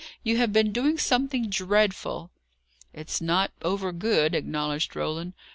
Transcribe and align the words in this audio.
You 0.23 0.37
have 0.37 0.51
been 0.51 0.71
doing 0.73 0.97
something 0.97 1.47
dreadful!" 1.47 2.31
"It's 2.91 3.21
not 3.21 3.51
over 3.61 3.91
good," 3.91 4.33
acknowledged 4.33 4.95
Roland. 4.95 5.33